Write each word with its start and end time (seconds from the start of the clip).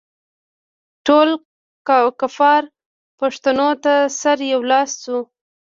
ټول 1.05 1.29
کفار 2.19 2.63
پښتنو 3.19 3.69
ته 3.83 3.93
سره 4.21 4.43
یو 4.53 4.61
لاس 4.71 4.89
شوي. 5.03 5.21